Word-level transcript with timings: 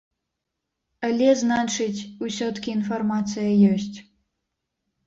Але, 1.09 1.27
значыць, 1.43 2.05
усё-ткі 2.29 2.69
інфармацыя 2.79 3.51
ёсць. 3.77 3.97